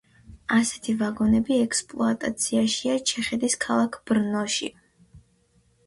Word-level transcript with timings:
ასეთი 0.55 0.95
ვაგონები 1.01 1.59
ექსპლუატაციაშია 1.67 2.99
ჩეხეთის 3.13 3.61
ქალაქ 3.67 4.03
ბრნოში. 4.09 4.77